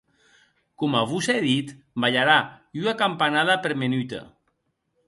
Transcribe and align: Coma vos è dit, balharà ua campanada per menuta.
Coma 0.83 1.01
vos 1.11 1.27
è 1.33 1.35
dit, 1.47 1.69
balharà 2.07 2.39
ua 2.81 2.93
campanada 3.05 3.55
per 3.69 3.73
menuta. 3.85 4.21